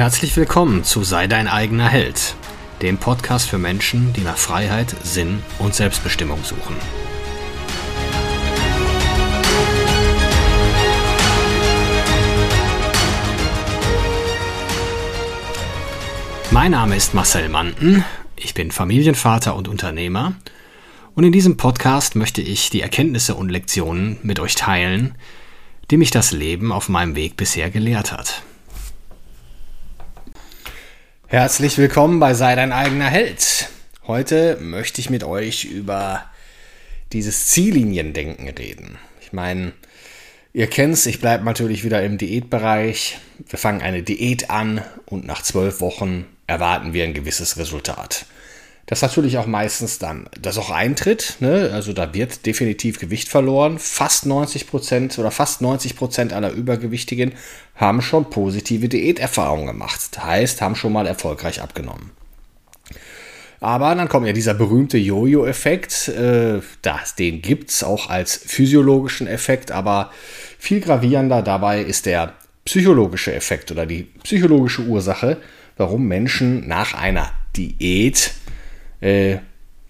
Herzlich 0.00 0.34
willkommen 0.38 0.82
zu 0.82 1.04
Sei 1.04 1.26
dein 1.26 1.46
eigener 1.46 1.86
Held, 1.86 2.34
dem 2.80 2.96
Podcast 2.96 3.50
für 3.50 3.58
Menschen, 3.58 4.14
die 4.14 4.22
nach 4.22 4.38
Freiheit, 4.38 4.96
Sinn 5.02 5.42
und 5.58 5.74
Selbstbestimmung 5.74 6.42
suchen. 6.42 6.74
Mein 16.50 16.70
Name 16.70 16.96
ist 16.96 17.12
Marcel 17.12 17.50
Manten, 17.50 18.02
ich 18.36 18.54
bin 18.54 18.70
Familienvater 18.70 19.54
und 19.54 19.68
Unternehmer 19.68 20.32
und 21.14 21.24
in 21.24 21.32
diesem 21.32 21.58
Podcast 21.58 22.16
möchte 22.16 22.40
ich 22.40 22.70
die 22.70 22.80
Erkenntnisse 22.80 23.34
und 23.34 23.50
Lektionen 23.50 24.16
mit 24.22 24.40
euch 24.40 24.54
teilen, 24.54 25.14
die 25.90 25.98
mich 25.98 26.10
das 26.10 26.32
Leben 26.32 26.72
auf 26.72 26.88
meinem 26.88 27.16
Weg 27.16 27.36
bisher 27.36 27.68
gelehrt 27.68 28.12
hat. 28.12 28.42
Herzlich 31.30 31.78
willkommen 31.78 32.18
bei 32.18 32.34
Sei 32.34 32.56
dein 32.56 32.72
eigener 32.72 33.06
Held. 33.06 33.68
Heute 34.04 34.58
möchte 34.60 35.00
ich 35.00 35.10
mit 35.10 35.22
euch 35.22 35.64
über 35.64 36.24
dieses 37.12 37.46
Zielliniendenken 37.46 38.48
reden. 38.48 38.98
Ich 39.20 39.32
meine, 39.32 39.72
ihr 40.52 40.66
kennt's, 40.66 41.06
ich 41.06 41.20
bleibe 41.20 41.44
natürlich 41.44 41.84
wieder 41.84 42.02
im 42.02 42.18
Diätbereich. 42.18 43.18
Wir 43.48 43.60
fangen 43.60 43.80
eine 43.80 44.02
Diät 44.02 44.50
an 44.50 44.82
und 45.06 45.24
nach 45.24 45.42
zwölf 45.42 45.80
Wochen 45.80 46.26
erwarten 46.48 46.94
wir 46.94 47.04
ein 47.04 47.14
gewisses 47.14 47.56
Resultat 47.58 48.26
das 48.90 49.02
natürlich 49.02 49.38
auch 49.38 49.46
meistens 49.46 50.00
dann 50.00 50.28
das 50.42 50.58
auch 50.58 50.70
eintritt. 50.70 51.36
Ne? 51.38 51.70
Also 51.72 51.92
da 51.92 52.12
wird 52.12 52.44
definitiv 52.44 52.98
Gewicht 52.98 53.28
verloren. 53.28 53.78
Fast 53.78 54.26
90 54.26 54.66
Prozent 54.66 55.16
oder 55.20 55.30
fast 55.30 55.62
90 55.62 55.94
Prozent 55.94 56.32
aller 56.32 56.50
Übergewichtigen 56.50 57.32
haben 57.76 58.02
schon 58.02 58.30
positive 58.30 58.88
Diäterfahrungen 58.88 59.68
gemacht. 59.68 60.08
Das 60.10 60.24
heißt, 60.24 60.60
haben 60.60 60.74
schon 60.74 60.92
mal 60.92 61.06
erfolgreich 61.06 61.62
abgenommen. 61.62 62.10
Aber 63.60 63.94
dann 63.94 64.08
kommt 64.08 64.26
ja 64.26 64.32
dieser 64.32 64.54
berühmte 64.54 64.98
Jojo-Effekt. 64.98 66.08
Äh, 66.08 66.60
das, 66.82 67.14
den 67.14 67.42
gibt 67.42 67.70
es 67.70 67.84
auch 67.84 68.10
als 68.10 68.34
physiologischen 68.44 69.28
Effekt, 69.28 69.70
aber 69.70 70.10
viel 70.58 70.80
gravierender 70.80 71.42
dabei 71.42 71.80
ist 71.80 72.06
der 72.06 72.32
psychologische 72.64 73.32
Effekt 73.32 73.70
oder 73.70 73.86
die 73.86 74.08
psychologische 74.24 74.82
Ursache, 74.82 75.36
warum 75.76 76.08
Menschen 76.08 76.66
nach 76.66 76.94
einer 76.94 77.30
Diät 77.56 78.32
äh, 79.00 79.38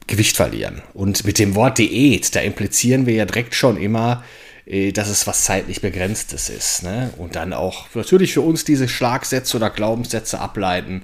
Gewicht 0.07 0.37
verlieren. 0.37 0.83
Und 0.93 1.25
mit 1.25 1.39
dem 1.39 1.55
Wort 1.55 1.79
Diät, 1.79 2.35
da 2.35 2.41
implizieren 2.41 3.07
wir 3.07 3.15
ja 3.15 3.25
direkt 3.25 3.55
schon 3.55 3.77
immer, 3.77 4.25
äh, 4.67 4.93
dass 4.93 5.09
es 5.09 5.27
was 5.27 5.45
zeitlich 5.45 5.81
Begrenztes 5.81 6.49
ist. 6.49 6.83
Ne? 6.83 7.11
Und 7.17 7.37
dann 7.37 7.53
auch 7.53 7.87
natürlich 7.95 8.35
für 8.35 8.41
uns 8.41 8.65
diese 8.65 8.89
Schlagsätze 8.89 9.57
oder 9.57 9.71
Glaubenssätze 9.71 10.41
ableiten. 10.41 11.03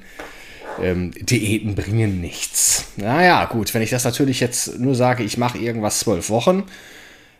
Ähm, 0.82 1.12
Diäten 1.12 1.74
bringen 1.74 2.20
nichts. 2.20 2.88
Naja, 2.96 3.46
gut, 3.46 3.72
wenn 3.72 3.82
ich 3.82 3.90
das 3.90 4.04
natürlich 4.04 4.40
jetzt 4.40 4.78
nur 4.78 4.94
sage, 4.94 5.22
ich 5.22 5.38
mache 5.38 5.58
irgendwas 5.58 6.00
zwölf 6.00 6.28
Wochen 6.28 6.64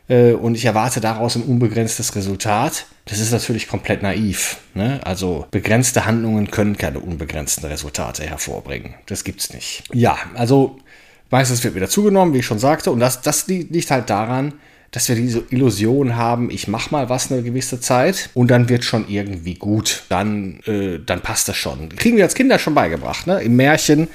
äh, 0.09 0.31
und 0.31 0.55
ich 0.55 0.65
erwarte 0.65 1.01
daraus 1.01 1.35
ein 1.35 1.43
unbegrenztes 1.43 2.15
Resultat, 2.15 2.85
das 3.05 3.19
ist 3.19 3.31
natürlich 3.31 3.67
komplett 3.67 4.03
naiv. 4.03 4.57
Ne? 4.73 4.99
Also 5.03 5.47
begrenzte 5.51 6.05
Handlungen 6.05 6.51
können 6.51 6.77
keine 6.77 6.99
unbegrenzten 6.99 7.65
Resultate 7.65 8.23
hervorbringen. 8.23 8.95
Das 9.05 9.23
gibt's 9.23 9.53
nicht. 9.53 9.83
Ja, 9.93 10.17
also 10.35 10.77
meistens 11.29 11.63
wird 11.63 11.75
wieder 11.75 11.89
zugenommen, 11.89 12.33
wie 12.33 12.39
ich 12.39 12.45
schon 12.45 12.59
sagte. 12.59 12.91
Und 12.91 12.99
das, 12.99 13.21
das 13.21 13.47
liegt 13.47 13.91
halt 13.91 14.09
daran, 14.09 14.53
dass 14.91 15.09
wir 15.09 15.15
diese 15.15 15.43
Illusion 15.49 16.15
haben, 16.15 16.49
ich 16.49 16.67
mache 16.67 16.91
mal 16.91 17.09
was 17.09 17.31
eine 17.31 17.43
gewisse 17.43 17.79
Zeit 17.79 18.29
und 18.33 18.49
dann 18.49 18.69
wird 18.69 18.85
schon 18.85 19.07
irgendwie 19.09 19.55
gut. 19.55 20.03
Dann, 20.09 20.59
äh, 20.65 20.99
dann 21.05 21.21
passt 21.21 21.49
das 21.49 21.57
schon. 21.57 21.89
Kriegen 21.89 22.17
wir 22.17 22.23
als 22.23 22.35
Kinder 22.35 22.57
schon 22.59 22.73
beigebracht, 22.73 23.27
ne? 23.27 23.41
Im 23.41 23.55
Märchen. 23.55 24.07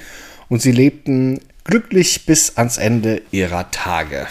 Und 0.49 0.61
sie 0.61 0.71
lebten 0.71 1.39
glücklich 1.63 2.25
bis 2.25 2.57
ans 2.57 2.77
Ende 2.77 3.21
ihrer 3.31 3.71
Tage. 3.71 4.27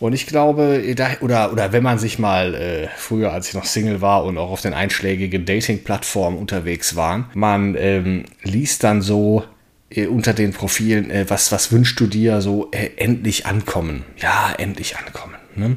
Und 0.00 0.14
ich 0.14 0.26
glaube, 0.26 0.82
oder, 1.20 1.52
oder 1.52 1.72
wenn 1.72 1.82
man 1.82 1.98
sich 1.98 2.18
mal 2.18 2.54
äh, 2.54 2.88
früher, 2.96 3.32
als 3.32 3.48
ich 3.48 3.54
noch 3.54 3.66
Single 3.66 4.00
war 4.00 4.24
und 4.24 4.38
auch 4.38 4.50
auf 4.50 4.62
den 4.62 4.72
einschlägigen 4.72 5.44
Dating-Plattformen 5.44 6.38
unterwegs 6.38 6.96
war, 6.96 7.28
man 7.34 7.76
ähm, 7.78 8.24
liest 8.42 8.82
dann 8.82 9.02
so 9.02 9.44
äh, 9.90 10.06
unter 10.06 10.32
den 10.32 10.52
Profilen, 10.52 11.10
äh, 11.10 11.26
was, 11.28 11.52
was 11.52 11.70
wünschst 11.70 12.00
du 12.00 12.06
dir 12.06 12.40
so 12.40 12.70
äh, 12.72 12.90
endlich 12.96 13.44
ankommen? 13.44 14.04
Ja, 14.16 14.54
endlich 14.56 14.96
ankommen. 14.96 15.34
Ne? 15.54 15.76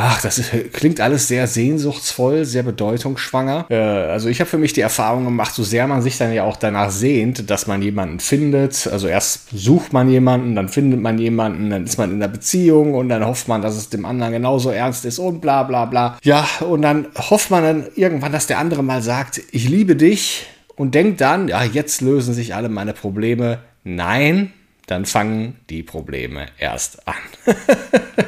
Ach, 0.00 0.20
das 0.20 0.38
ist, 0.38 0.52
klingt 0.72 1.00
alles 1.00 1.26
sehr 1.26 1.48
sehnsuchtsvoll, 1.48 2.44
sehr 2.44 2.62
bedeutungsschwanger. 2.62 3.66
Äh, 3.68 3.74
also 3.74 4.28
ich 4.28 4.38
habe 4.38 4.48
für 4.48 4.56
mich 4.56 4.72
die 4.72 4.80
Erfahrung 4.80 5.24
gemacht, 5.24 5.52
so 5.52 5.64
sehr 5.64 5.88
man 5.88 6.02
sich 6.02 6.16
dann 6.16 6.32
ja 6.32 6.44
auch 6.44 6.56
danach 6.56 6.90
sehnt, 6.90 7.50
dass 7.50 7.66
man 7.66 7.82
jemanden 7.82 8.20
findet. 8.20 8.86
Also 8.86 9.08
erst 9.08 9.48
sucht 9.52 9.92
man 9.92 10.08
jemanden, 10.08 10.54
dann 10.54 10.68
findet 10.68 11.00
man 11.00 11.18
jemanden, 11.18 11.70
dann 11.70 11.82
ist 11.82 11.98
man 11.98 12.12
in 12.12 12.20
der 12.20 12.28
Beziehung 12.28 12.94
und 12.94 13.08
dann 13.08 13.26
hofft 13.26 13.48
man, 13.48 13.60
dass 13.60 13.74
es 13.74 13.90
dem 13.90 14.04
anderen 14.04 14.32
genauso 14.32 14.70
ernst 14.70 15.04
ist 15.04 15.18
und 15.18 15.40
bla 15.40 15.64
bla 15.64 15.84
bla. 15.86 16.16
Ja, 16.22 16.46
und 16.60 16.82
dann 16.82 17.08
hofft 17.16 17.50
man 17.50 17.64
dann 17.64 17.86
irgendwann, 17.96 18.30
dass 18.30 18.46
der 18.46 18.58
andere 18.58 18.84
mal 18.84 19.02
sagt, 19.02 19.40
ich 19.50 19.68
liebe 19.68 19.96
dich 19.96 20.46
und 20.76 20.94
denkt 20.94 21.20
dann, 21.20 21.48
ja, 21.48 21.64
jetzt 21.64 22.02
lösen 22.02 22.34
sich 22.34 22.54
alle 22.54 22.68
meine 22.68 22.92
Probleme. 22.92 23.58
Nein, 23.82 24.52
dann 24.86 25.06
fangen 25.06 25.56
die 25.70 25.82
Probleme 25.82 26.46
erst 26.56 27.08
an. 27.08 27.16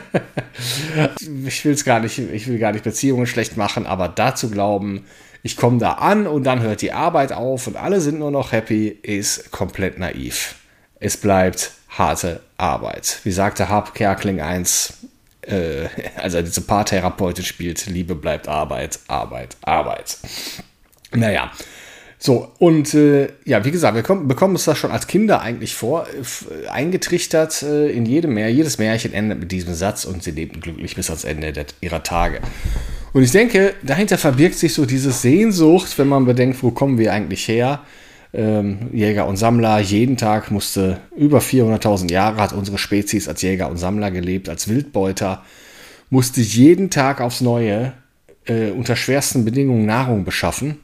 ich 1.47 1.65
will 1.65 1.73
es 1.73 1.85
gar 1.85 2.01
nicht, 2.01 2.19
ich 2.19 2.47
will 2.47 2.59
gar 2.59 2.73
nicht 2.73 2.85
Beziehungen 2.85 3.27
schlecht 3.27 3.57
machen, 3.57 3.87
aber 3.87 4.09
dazu 4.09 4.51
glauben, 4.51 5.05
ich 5.43 5.57
komme 5.57 5.79
da 5.79 5.93
an 5.93 6.27
und 6.27 6.45
dann 6.45 6.61
hört 6.61 6.83
die 6.83 6.93
Arbeit 6.93 7.33
auf 7.33 7.67
und 7.67 7.77
alle 7.77 8.01
sind 8.01 8.19
nur 8.19 8.31
noch 8.31 8.53
happy, 8.53 8.89
ist 8.89 9.51
komplett 9.51 9.99
naiv. 9.99 10.57
Es 10.99 11.17
bleibt 11.17 11.73
harte 11.89 12.41
Arbeit. 12.57 13.21
Wie 13.25 13.33
sagte 13.33 13.69
Harp 13.69 13.95
Kerkling 13.95 14.41
1, 14.41 14.99
äh, 15.43 15.89
als 16.17 16.35
er 16.35 16.43
diese 16.43 16.61
Paartherapeutin 16.61 17.45
spielt, 17.45 17.87
Liebe 17.87 18.15
bleibt 18.15 18.49
Arbeit, 18.49 18.99
Arbeit, 19.09 19.57
Arbeit. 19.63 20.19
Naja, 21.13 21.51
so, 22.23 22.53
und 22.59 22.93
äh, 22.93 23.29
ja, 23.47 23.65
wie 23.65 23.71
gesagt, 23.71 23.95
wir 23.95 24.03
kommen, 24.03 24.29
bekommen 24.29 24.53
uns 24.53 24.67
das 24.67 24.77
schon 24.77 24.91
als 24.91 25.07
Kinder 25.07 25.41
eigentlich 25.41 25.75
vor, 25.75 26.07
eingetrichtert 26.71 27.63
äh, 27.63 27.91
in 27.91 28.05
jedem 28.05 28.35
Märchen. 28.35 28.59
Jedes 28.59 28.77
Märchen 28.77 29.15
endet 29.15 29.41
mit 29.41 29.51
diesem 29.51 29.73
Satz 29.73 30.05
und 30.05 30.23
sie 30.23 30.33
lebten 30.33 30.61
glücklich 30.61 30.95
bis 30.95 31.09
ans 31.09 31.25
Ende 31.25 31.55
der, 31.55 31.65
ihrer 31.81 32.03
Tage. 32.03 32.41
Und 33.15 33.23
ich 33.23 33.31
denke, 33.31 33.73
dahinter 33.83 34.19
verbirgt 34.19 34.57
sich 34.57 34.75
so 34.75 34.85
diese 34.85 35.13
Sehnsucht, 35.13 35.99
wenn 35.99 36.09
man 36.09 36.27
bedenkt, 36.27 36.63
wo 36.63 36.73
kommen 36.73 36.99
wir 36.99 37.11
eigentlich 37.15 37.49
her? 37.49 37.81
Ähm, 38.35 38.91
Jäger 38.93 39.27
und 39.27 39.39
Sammler, 39.39 39.79
jeden 39.79 40.19
Tag 40.19 40.51
musste 40.51 41.01
über 41.17 41.39
400.000 41.39 42.13
Jahre 42.13 42.37
hat 42.37 42.53
unsere 42.53 42.77
Spezies 42.77 43.29
als 43.29 43.41
Jäger 43.41 43.71
und 43.71 43.79
Sammler 43.79 44.11
gelebt, 44.11 44.51
als 44.51 44.69
Wildbeuter, 44.69 45.43
musste 46.11 46.43
jeden 46.43 46.91
Tag 46.91 47.23
aufs 47.23 47.41
Neue 47.41 47.95
äh, 48.45 48.73
unter 48.73 48.95
schwersten 48.95 49.47
Bedingungen 49.47 49.87
Nahrung 49.87 50.27
beschaffen 50.27 50.81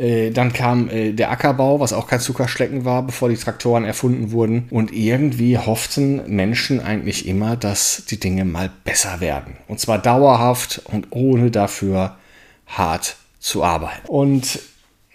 äh, 0.00 0.30
dann 0.30 0.52
kam 0.54 0.88
äh, 0.88 1.12
der 1.12 1.30
Ackerbau, 1.30 1.78
was 1.78 1.92
auch 1.92 2.08
kein 2.08 2.20
Zuckerschlecken 2.20 2.86
war, 2.86 3.02
bevor 3.02 3.28
die 3.28 3.36
Traktoren 3.36 3.84
erfunden 3.84 4.32
wurden. 4.32 4.66
Und 4.70 4.92
irgendwie 4.92 5.58
hofften 5.58 6.22
Menschen 6.34 6.80
eigentlich 6.80 7.28
immer, 7.28 7.56
dass 7.56 8.04
die 8.08 8.18
Dinge 8.18 8.46
mal 8.46 8.70
besser 8.84 9.20
werden. 9.20 9.56
Und 9.68 9.78
zwar 9.78 9.98
dauerhaft 9.98 10.80
und 10.86 11.08
ohne 11.10 11.50
dafür 11.50 12.16
hart 12.66 13.16
zu 13.40 13.62
arbeiten. 13.62 14.08
Und 14.08 14.60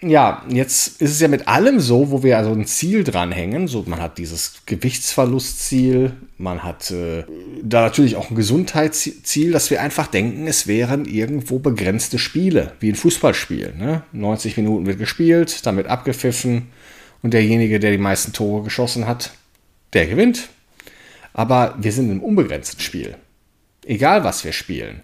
ja, 0.02 0.44
jetzt 0.50 1.00
ist 1.00 1.12
es 1.12 1.20
ja 1.20 1.28
mit 1.28 1.48
allem 1.48 1.80
so, 1.80 2.10
wo 2.10 2.22
wir 2.22 2.36
also 2.36 2.52
ein 2.52 2.66
Ziel 2.66 3.02
dranhängen. 3.02 3.66
So, 3.66 3.84
man 3.86 4.00
hat 4.00 4.18
dieses 4.18 4.60
Gewichtsverlustziel, 4.66 6.12
man 6.36 6.62
hat 6.62 6.90
äh, 6.90 7.24
da 7.62 7.80
natürlich 7.80 8.16
auch 8.16 8.28
ein 8.28 8.36
Gesundheitsziel, 8.36 9.52
dass 9.52 9.70
wir 9.70 9.80
einfach 9.80 10.06
denken, 10.06 10.46
es 10.46 10.66
wären 10.66 11.06
irgendwo 11.06 11.58
begrenzte 11.58 12.18
Spiele, 12.18 12.72
wie 12.78 12.90
ein 12.90 12.94
Fußballspiel. 12.94 13.74
Ne? 13.78 14.02
90 14.12 14.58
Minuten 14.58 14.84
wird 14.84 14.98
gespielt, 14.98 15.64
dann 15.64 15.78
wird 15.78 15.86
abgepfiffen 15.86 16.66
und 17.22 17.32
derjenige, 17.32 17.80
der 17.80 17.90
die 17.90 17.98
meisten 17.98 18.34
Tore 18.34 18.64
geschossen 18.64 19.06
hat, 19.06 19.32
der 19.94 20.06
gewinnt. 20.06 20.50
Aber 21.32 21.74
wir 21.78 21.92
sind 21.92 22.10
im 22.10 22.22
unbegrenzten 22.22 22.80
Spiel. 22.80 23.16
Egal, 23.86 24.24
was 24.24 24.44
wir 24.44 24.52
spielen. 24.52 25.00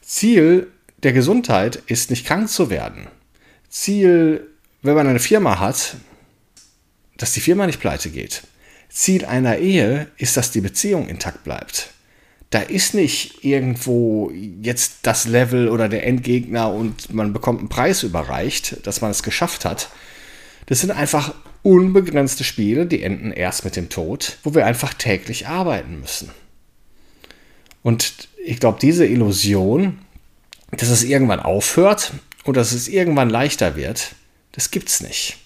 Ziel 0.00 0.66
der 1.04 1.12
Gesundheit 1.12 1.76
ist 1.86 2.10
nicht 2.10 2.26
krank 2.26 2.48
zu 2.48 2.68
werden. 2.68 3.06
Ziel, 3.74 4.46
wenn 4.82 4.94
man 4.94 5.08
eine 5.08 5.18
Firma 5.18 5.58
hat, 5.58 5.96
dass 7.16 7.32
die 7.32 7.40
Firma 7.40 7.66
nicht 7.66 7.80
pleite 7.80 8.08
geht. 8.08 8.44
Ziel 8.88 9.24
einer 9.24 9.58
Ehe 9.58 10.06
ist, 10.16 10.36
dass 10.36 10.52
die 10.52 10.60
Beziehung 10.60 11.08
intakt 11.08 11.42
bleibt. 11.42 11.90
Da 12.50 12.60
ist 12.60 12.94
nicht 12.94 13.42
irgendwo 13.44 14.30
jetzt 14.30 14.98
das 15.02 15.26
Level 15.26 15.68
oder 15.68 15.88
der 15.88 16.06
Endgegner 16.06 16.72
und 16.72 17.12
man 17.12 17.32
bekommt 17.32 17.58
einen 17.58 17.68
Preis 17.68 18.04
überreicht, 18.04 18.86
dass 18.86 19.00
man 19.00 19.10
es 19.10 19.24
geschafft 19.24 19.64
hat. 19.64 19.88
Das 20.66 20.80
sind 20.80 20.92
einfach 20.92 21.34
unbegrenzte 21.64 22.44
Spiele, 22.44 22.86
die 22.86 23.02
enden 23.02 23.32
erst 23.32 23.64
mit 23.64 23.74
dem 23.74 23.88
Tod, 23.88 24.38
wo 24.44 24.54
wir 24.54 24.66
einfach 24.66 24.94
täglich 24.94 25.48
arbeiten 25.48 25.98
müssen. 25.98 26.30
Und 27.82 28.28
ich 28.46 28.60
glaube, 28.60 28.78
diese 28.80 29.04
Illusion, 29.04 29.98
dass 30.70 30.90
es 30.90 31.02
irgendwann 31.02 31.40
aufhört 31.40 32.12
und 32.44 32.56
dass 32.56 32.72
es 32.72 32.88
irgendwann 32.88 33.30
leichter 33.30 33.76
wird, 33.76 34.14
Das 34.54 34.70
gibt's 34.70 35.00
nicht. 35.00 35.38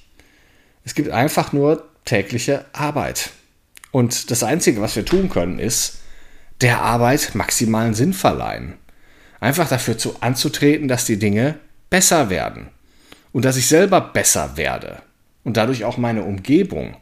Es 0.85 0.95
gibt 0.95 1.11
einfach 1.11 1.55
nur 1.55 1.89
tägliche 2.05 2.67
Arbeit. 2.75 3.31
Und 3.91 4.31
das 4.31 4.43
Einzige, 4.43 4.83
was 4.83 4.97
wir 4.97 5.05
tun 5.05 5.31
können, 5.31 5.59
ist, 5.59 6.00
der 6.61 6.83
Arbeit 6.83 7.35
maximalen 7.35 7.95
Sinn 7.95 8.12
verleihen. 8.12 8.75
Einfach 9.41 9.67
dafür 9.67 9.97
zu, 9.97 10.17
anzutreten, 10.21 10.89
dass 10.89 11.06
die 11.06 11.19
Dinge 11.19 11.59
besser 11.89 12.29
werden. 12.29 12.69
Und 13.33 13.47
dass 13.47 13.56
ich 13.56 13.67
selber 13.67 14.00
besser 14.00 14.59
werde. 14.59 15.00
Und 15.43 15.56
dadurch 15.56 15.85
auch 15.85 15.97
meine 15.97 16.25
Umgebung. 16.25 16.97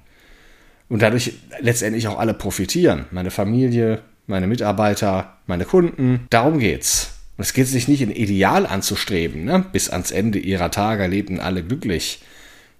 Und 0.88 1.02
dadurch 1.02 1.32
letztendlich 1.58 2.06
auch 2.06 2.20
alle 2.20 2.34
profitieren. 2.34 3.06
Meine 3.10 3.32
Familie, 3.32 4.02
meine 4.28 4.46
Mitarbeiter, 4.46 5.38
meine 5.46 5.64
Kunden. 5.64 6.26
Darum 6.31 6.60
geht's. 6.60 7.15
Und 7.36 7.44
es 7.44 7.52
geht 7.52 7.66
sich 7.66 7.86
nicht 7.88 8.02
ein 8.02 8.10
Ideal 8.10 8.66
anzustreben, 8.66 9.44
ne? 9.44 9.64
bis 9.72 9.90
ans 9.90 10.10
Ende 10.10 10.38
ihrer 10.38 10.70
Tage 10.70 11.06
lebten 11.06 11.38
alle 11.38 11.62
glücklich, 11.62 12.22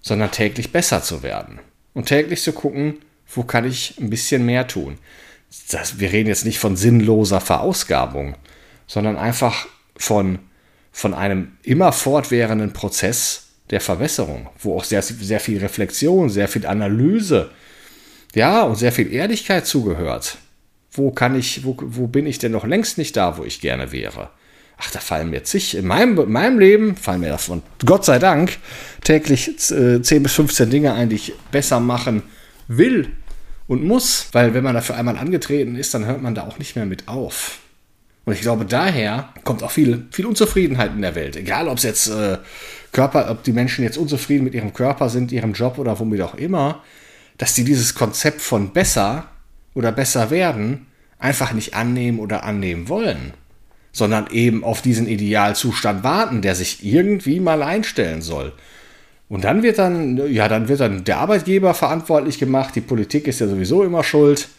sondern 0.01 0.31
täglich 0.31 0.71
besser 0.71 1.03
zu 1.03 1.21
werden. 1.21 1.59
Und 1.93 2.07
täglich 2.07 2.41
zu 2.41 2.53
gucken, 2.53 2.99
wo 3.33 3.43
kann 3.43 3.65
ich 3.65 3.95
ein 3.99 4.09
bisschen 4.09 4.45
mehr 4.45 4.67
tun. 4.67 4.97
Das, 5.69 5.99
wir 5.99 6.11
reden 6.11 6.29
jetzt 6.29 6.45
nicht 6.45 6.59
von 6.59 6.75
sinnloser 6.75 7.41
Verausgabung, 7.41 8.35
sondern 8.87 9.17
einfach 9.17 9.67
von, 9.95 10.39
von 10.91 11.13
einem 11.13 11.57
immer 11.63 11.91
fortwährenden 11.91 12.73
Prozess 12.73 13.47
der 13.69 13.81
Verbesserung, 13.81 14.49
wo 14.59 14.77
auch 14.77 14.83
sehr, 14.83 15.01
sehr 15.01 15.39
viel 15.39 15.59
Reflexion, 15.59 16.29
sehr 16.29 16.47
viel 16.47 16.65
Analyse, 16.65 17.51
ja, 18.35 18.63
und 18.63 18.75
sehr 18.75 18.91
viel 18.91 19.11
Ehrlichkeit 19.11 19.65
zugehört. 19.65 20.37
Wo 20.91 21.11
kann 21.11 21.37
ich, 21.37 21.63
wo, 21.63 21.75
wo 21.79 22.07
bin 22.07 22.25
ich 22.25 22.39
denn 22.39 22.51
noch 22.51 22.65
längst 22.65 22.97
nicht 22.97 23.15
da, 23.17 23.37
wo 23.37 23.43
ich 23.43 23.61
gerne 23.61 23.91
wäre? 23.91 24.29
Ach, 24.77 24.91
da 24.91 24.99
fallen 24.99 25.29
mir 25.31 25.43
zig, 25.43 25.75
in 25.75 25.87
meinem, 25.87 26.17
in 26.19 26.31
meinem 26.31 26.59
Leben 26.59 26.95
fallen 26.95 27.21
mir 27.21 27.29
davon, 27.29 27.63
Gott 27.83 28.05
sei 28.05 28.19
Dank, 28.19 28.57
täglich 29.03 29.49
äh, 29.71 30.01
10 30.01 30.23
bis 30.23 30.33
15 30.33 30.69
Dinge 30.69 30.93
ein, 30.93 31.09
die 31.09 31.15
ich 31.15 31.33
besser 31.51 31.79
machen 31.79 32.21
will 32.67 33.11
und 33.67 33.83
muss, 33.83 34.27
weil 34.33 34.53
wenn 34.53 34.63
man 34.63 34.75
dafür 34.75 34.95
einmal 34.95 35.17
angetreten 35.17 35.75
ist, 35.75 35.93
dann 35.93 36.05
hört 36.05 36.21
man 36.21 36.35
da 36.35 36.43
auch 36.43 36.59
nicht 36.59 36.75
mehr 36.75 36.85
mit 36.85 37.07
auf. 37.07 37.59
Und 38.25 38.33
ich 38.33 38.41
glaube, 38.41 38.65
daher 38.65 39.29
kommt 39.45 39.63
auch 39.63 39.71
viel, 39.71 40.05
viel 40.11 40.25
Unzufriedenheit 40.25 40.91
in 40.93 41.01
der 41.01 41.15
Welt. 41.15 41.35
Egal, 41.37 41.69
ob 41.69 41.77
es 41.77 41.83
jetzt 41.83 42.07
äh, 42.07 42.37
Körper, 42.91 43.31
ob 43.31 43.43
die 43.43 43.53
Menschen 43.53 43.83
jetzt 43.83 43.97
unzufrieden 43.97 44.43
mit 44.43 44.53
ihrem 44.53 44.73
Körper 44.73 45.09
sind, 45.09 45.31
ihrem 45.31 45.53
Job 45.53 45.77
oder 45.77 45.97
womit 45.99 46.21
auch 46.21 46.35
immer, 46.35 46.83
dass 47.37 47.53
die 47.53 47.63
dieses 47.63 47.95
Konzept 47.95 48.41
von 48.41 48.73
besser 48.73 49.29
oder 49.73 49.91
besser 49.91 50.29
werden 50.29 50.87
einfach 51.19 51.53
nicht 51.53 51.73
annehmen 51.73 52.19
oder 52.19 52.43
annehmen 52.43 52.89
wollen, 52.89 53.33
sondern 53.97 54.27
eben 54.31 54.63
auf 54.63 54.81
diesen 54.81 55.07
Idealzustand 55.07 56.03
warten, 56.03 56.41
der 56.43 56.53
sich 56.53 56.85
irgendwie 56.85 57.39
mal 57.39 57.63
einstellen 57.63 58.21
soll. 58.21 58.53
Und 59.27 59.43
dann 59.43 59.63
wird 59.63 59.79
dann, 59.79 60.31
ja, 60.31 60.47
dann 60.47 60.67
wird 60.67 60.79
dann 60.79 61.03
der 61.03 61.17
Arbeitgeber 61.17 61.73
verantwortlich 61.73 62.37
gemacht, 62.37 62.75
die 62.75 62.81
Politik 62.81 63.27
ist 63.27 63.39
ja 63.39 63.47
sowieso 63.47 63.83
immer 63.83 64.03
schuld. 64.03 64.49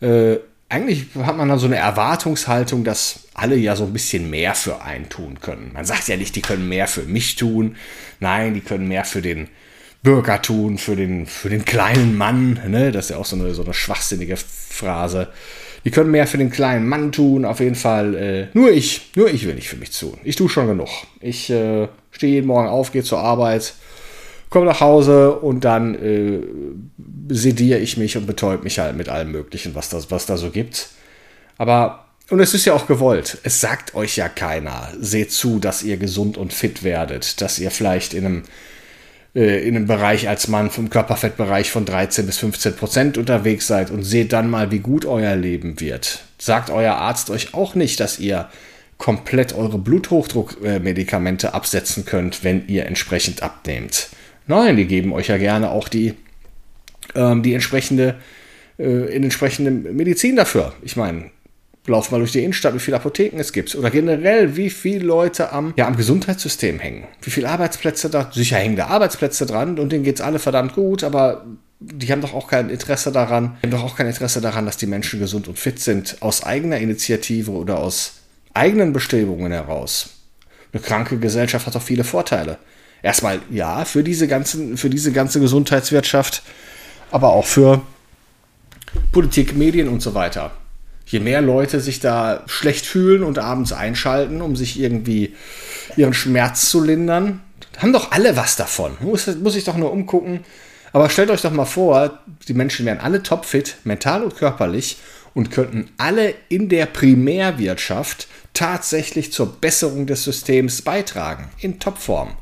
Äh, 0.00 0.36
eigentlich 0.68 1.06
hat 1.22 1.36
man 1.36 1.48
dann 1.48 1.58
so 1.58 1.66
eine 1.66 1.76
Erwartungshaltung, 1.76 2.84
dass 2.84 3.20
alle 3.32 3.56
ja 3.56 3.74
so 3.74 3.84
ein 3.84 3.92
bisschen 3.92 4.28
mehr 4.28 4.54
für 4.54 4.82
einen 4.82 5.08
tun 5.08 5.40
können. 5.40 5.70
Man 5.72 5.84
sagt 5.84 6.08
ja 6.08 6.16
nicht, 6.16 6.36
die 6.36 6.42
können 6.42 6.68
mehr 6.68 6.86
für 6.86 7.02
mich 7.02 7.36
tun. 7.36 7.76
Nein, 8.20 8.54
die 8.54 8.60
können 8.60 8.86
mehr 8.86 9.04
für 9.04 9.22
den 9.22 9.48
Bürger 10.02 10.42
tun, 10.42 10.76
für 10.76 10.94
den, 10.94 11.26
für 11.26 11.48
den 11.48 11.64
kleinen 11.64 12.16
Mann. 12.16 12.60
Ne? 12.68 12.92
Das 12.92 13.06
ist 13.06 13.10
ja 13.12 13.16
auch 13.16 13.24
so 13.24 13.36
eine, 13.36 13.54
so 13.54 13.64
eine 13.64 13.72
schwachsinnige 13.72 14.36
Phrase. 14.36 15.28
Die 15.84 15.90
können 15.90 16.10
mehr 16.10 16.26
für 16.26 16.38
den 16.38 16.50
kleinen 16.50 16.88
Mann 16.88 17.12
tun, 17.12 17.44
auf 17.44 17.60
jeden 17.60 17.74
Fall. 17.74 18.14
Äh, 18.14 18.46
nur 18.54 18.70
ich, 18.70 19.10
nur 19.16 19.30
ich 19.30 19.46
will 19.46 19.54
nicht 19.54 19.68
für 19.68 19.76
mich 19.76 19.90
tun. 19.90 20.18
Ich 20.24 20.36
tue 20.36 20.48
schon 20.48 20.66
genug. 20.66 20.88
Ich 21.20 21.50
äh, 21.50 21.88
stehe 22.10 22.32
jeden 22.32 22.46
Morgen 22.46 22.68
auf, 22.68 22.92
gehe 22.92 23.02
zur 23.02 23.18
Arbeit, 23.18 23.74
komme 24.48 24.66
nach 24.66 24.80
Hause 24.80 25.32
und 25.32 25.64
dann 25.64 25.94
äh, 25.94 26.40
sediere 27.28 27.80
ich 27.80 27.96
mich 27.96 28.16
und 28.16 28.26
betäube 28.26 28.62
mich 28.62 28.78
halt 28.78 28.96
mit 28.96 29.08
allem 29.08 29.32
Möglichen, 29.32 29.74
was, 29.74 29.90
das, 29.90 30.10
was 30.10 30.24
da 30.24 30.38
so 30.38 30.50
gibt. 30.50 30.88
Aber, 31.58 32.06
und 32.30 32.40
es 32.40 32.54
ist 32.54 32.64
ja 32.64 32.72
auch 32.72 32.86
gewollt. 32.86 33.38
Es 33.42 33.60
sagt 33.60 33.94
euch 33.94 34.16
ja 34.16 34.30
keiner. 34.30 34.88
Seht 34.98 35.32
zu, 35.32 35.58
dass 35.58 35.82
ihr 35.82 35.98
gesund 35.98 36.38
und 36.38 36.54
fit 36.54 36.82
werdet, 36.82 37.42
dass 37.42 37.58
ihr 37.58 37.70
vielleicht 37.70 38.14
in 38.14 38.24
einem 38.24 38.42
äh, 39.34 39.66
in 39.66 39.76
einem 39.76 39.86
Bereich 39.86 40.28
als 40.28 40.48
Mann 40.48 40.70
vom 40.70 40.90
Körperfettbereich 40.90 41.70
von 41.70 41.84
13 41.84 42.26
bis 42.26 42.38
15 42.38 42.76
Prozent 42.76 43.18
unterwegs 43.18 43.66
seid 43.66 43.90
und 43.90 44.02
seht 44.02 44.32
dann 44.32 44.48
mal, 44.48 44.70
wie 44.70 44.78
gut 44.78 45.04
euer 45.04 45.34
Leben 45.36 45.80
wird. 45.80 46.24
Sagt 46.38 46.70
euer 46.70 46.94
Arzt 46.94 47.30
euch 47.30 47.54
auch 47.54 47.74
nicht, 47.74 48.00
dass 48.00 48.18
ihr 48.18 48.48
komplett 48.96 49.54
eure 49.54 49.78
Bluthochdruckmedikamente 49.78 51.52
absetzen 51.52 52.04
könnt, 52.04 52.44
wenn 52.44 52.68
ihr 52.68 52.86
entsprechend 52.86 53.42
abnehmt. 53.42 54.08
Nein, 54.46 54.76
die 54.76 54.86
geben 54.86 55.12
euch 55.12 55.28
ja 55.28 55.36
gerne 55.36 55.70
auch 55.70 55.88
die, 55.88 56.14
ähm, 57.14 57.42
die 57.42 57.54
entsprechende, 57.54 58.16
äh, 58.78 59.14
in 59.14 59.24
entsprechende 59.24 59.70
Medizin 59.70 60.36
dafür. 60.36 60.74
Ich 60.82 60.96
meine, 60.96 61.30
lauf 61.86 62.10
mal 62.10 62.18
durch 62.18 62.32
die 62.32 62.42
Innenstadt, 62.42 62.74
wie 62.74 62.78
viele 62.78 62.96
Apotheken 62.96 63.38
es 63.38 63.52
gibt. 63.52 63.74
Oder 63.74 63.90
generell, 63.90 64.56
wie 64.56 64.70
viele 64.70 65.04
Leute 65.04 65.52
am, 65.52 65.74
ja, 65.76 65.86
am 65.86 65.96
Gesundheitssystem 65.96 66.78
hängen. 66.78 67.04
Wie 67.22 67.30
viele 67.30 67.48
Arbeitsplätze 67.48 68.10
da, 68.10 68.30
sicher 68.32 68.56
hängen 68.56 68.76
da 68.76 68.86
Arbeitsplätze 68.86 69.46
dran 69.46 69.78
und 69.78 69.92
denen 69.92 70.04
geht 70.04 70.16
es 70.16 70.20
alle 70.20 70.38
verdammt 70.38 70.74
gut, 70.74 71.04
aber 71.04 71.44
die 71.80 72.10
haben 72.10 72.22
doch 72.22 72.32
auch 72.32 72.48
kein 72.48 72.70
Interesse 72.70 73.12
daran, 73.12 73.58
haben 73.62 73.70
doch 73.70 73.84
auch 73.84 73.96
kein 73.96 74.06
Interesse 74.06 74.40
daran, 74.40 74.64
dass 74.64 74.76
die 74.76 74.86
Menschen 74.86 75.20
gesund 75.20 75.48
und 75.48 75.58
fit 75.58 75.80
sind, 75.80 76.16
aus 76.20 76.42
eigener 76.42 76.78
Initiative 76.78 77.50
oder 77.50 77.78
aus 77.78 78.14
eigenen 78.54 78.92
Bestrebungen 78.92 79.52
heraus. 79.52 80.10
Eine 80.72 80.82
kranke 80.82 81.18
Gesellschaft 81.18 81.66
hat 81.66 81.76
auch 81.76 81.82
viele 81.82 82.04
Vorteile 82.04 82.58
erstmal 83.04 83.40
ja 83.50 83.84
für 83.84 84.02
diese 84.02 84.26
ganzen, 84.26 84.76
für 84.76 84.90
diese 84.90 85.12
ganze 85.12 85.38
Gesundheitswirtschaft, 85.38 86.42
aber 87.10 87.32
auch 87.34 87.44
für 87.44 87.82
Politik, 89.12 89.54
Medien 89.56 89.88
und 89.88 90.00
so 90.00 90.14
weiter. 90.14 90.52
Je 91.06 91.20
mehr 91.20 91.42
Leute 91.42 91.80
sich 91.80 92.00
da 92.00 92.42
schlecht 92.46 92.86
fühlen 92.86 93.22
und 93.22 93.38
abends 93.38 93.72
einschalten, 93.72 94.40
um 94.40 94.56
sich 94.56 94.80
irgendwie 94.80 95.34
ihren 95.96 96.14
Schmerz 96.14 96.70
zu 96.70 96.82
lindern, 96.82 97.40
haben 97.78 97.92
doch 97.92 98.12
alle 98.12 98.36
was 98.36 98.56
davon. 98.56 98.92
Muss, 99.00 99.26
muss 99.36 99.56
ich 99.56 99.64
doch 99.64 99.76
nur 99.76 99.92
umgucken. 99.92 100.44
Aber 100.92 101.10
stellt 101.10 101.30
euch 101.30 101.42
doch 101.42 101.50
mal 101.50 101.64
vor, 101.64 102.20
die 102.46 102.54
Menschen 102.54 102.86
wären 102.86 103.00
alle 103.00 103.22
topfit, 103.22 103.76
mental 103.84 104.22
und 104.22 104.36
körperlich 104.36 104.98
und 105.34 105.50
könnten 105.50 105.90
alle 105.98 106.34
in 106.48 106.68
der 106.68 106.86
Primärwirtschaft 106.86 108.28
tatsächlich 108.54 109.32
zur 109.32 109.60
Besserung 109.60 110.06
des 110.06 110.22
Systems 110.22 110.82
beitragen. 110.82 111.48
In 111.58 111.80
Topform. 111.80 112.36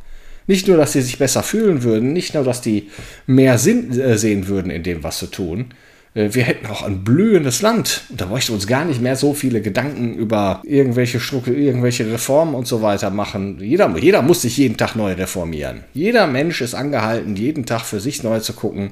Nicht 0.46 0.68
nur, 0.68 0.76
dass 0.76 0.92
sie 0.92 1.00
sich 1.00 1.18
besser 1.18 1.42
fühlen 1.42 1.82
würden, 1.82 2.12
nicht 2.12 2.34
nur, 2.34 2.44
dass 2.44 2.60
die 2.60 2.90
mehr 3.26 3.58
Sinn 3.58 3.98
äh, 3.98 4.18
sehen 4.18 4.48
würden 4.48 4.70
in 4.70 4.82
dem, 4.82 5.02
was 5.02 5.20
sie 5.20 5.28
tun. 5.28 5.72
Äh, 6.14 6.30
wir 6.32 6.44
hätten 6.44 6.66
auch 6.66 6.82
ein 6.82 7.04
blühendes 7.04 7.62
Land. 7.62 8.02
Und 8.10 8.20
da 8.20 8.26
bräuchten 8.26 8.52
uns 8.52 8.66
gar 8.66 8.84
nicht 8.84 9.00
mehr 9.00 9.16
so 9.16 9.34
viele 9.34 9.60
Gedanken 9.60 10.14
über 10.14 10.62
irgendwelche 10.64 11.20
Struktur, 11.20 11.54
irgendwelche 11.54 12.10
Reformen 12.10 12.54
und 12.54 12.66
so 12.66 12.82
weiter 12.82 13.10
machen. 13.10 13.58
Jeder, 13.60 13.96
jeder 13.98 14.22
muss 14.22 14.42
sich 14.42 14.56
jeden 14.56 14.76
Tag 14.76 14.94
neu 14.94 15.12
reformieren. 15.12 15.84
Jeder 15.94 16.26
Mensch 16.26 16.60
ist 16.60 16.74
angehalten, 16.74 17.36
jeden 17.36 17.66
Tag 17.66 17.82
für 17.82 18.00
sich 18.00 18.22
neu 18.22 18.40
zu 18.40 18.52
gucken, 18.52 18.90